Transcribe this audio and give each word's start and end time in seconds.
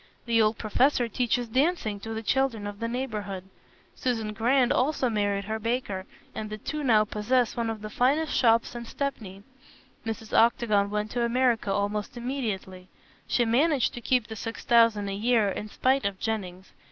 The 0.25 0.41
old 0.41 0.57
professor 0.57 1.07
teaches 1.07 1.47
dancing 1.47 1.99
to 1.99 2.11
the 2.11 2.23
children 2.23 2.65
of 2.65 2.79
the 2.79 2.87
neighborhood. 2.87 3.43
Susan 3.93 4.33
Grant 4.33 4.71
also 4.71 5.11
married 5.11 5.43
her 5.45 5.59
baker, 5.59 6.07
and 6.33 6.49
the 6.49 6.57
two 6.57 6.83
now 6.83 7.05
possess 7.05 7.55
one 7.55 7.69
of 7.69 7.83
the 7.83 7.89
finest 7.91 8.35
shops 8.35 8.73
in 8.73 8.85
Stepney. 8.85 9.43
Mrs. 10.03 10.35
Octagon 10.35 10.89
went 10.89 11.11
to 11.11 11.21
America 11.21 11.71
almost 11.71 12.17
immediately. 12.17 12.87
She 13.27 13.45
managed 13.45 13.93
to 13.93 14.01
keep 14.01 14.25
the 14.25 14.35
six 14.35 14.65
thousand 14.65 15.07
a 15.07 15.13
year, 15.13 15.49
in 15.49 15.67
spite 15.69 16.03
of 16.03 16.19
Jennings. 16.19 16.71